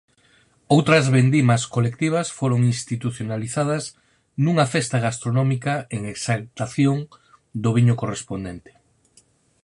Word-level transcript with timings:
Outras 0.75 1.05
vendimas 1.17 1.61
colectivas 1.75 2.27
foron 2.39 2.59
institucionalizadas 2.73 3.83
nunha 4.43 4.65
festa 4.73 4.97
gastronómica 5.05 5.73
en 5.95 6.01
exaltación 6.15 6.97
do 7.63 7.69
viño 7.77 7.95
correspondente. 8.01 8.71